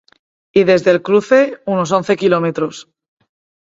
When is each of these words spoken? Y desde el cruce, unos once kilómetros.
Y 0.51 0.63
desde 0.63 0.89
el 0.89 1.03
cruce, 1.03 1.59
unos 1.67 1.91
once 1.91 2.17
kilómetros. 2.17 2.89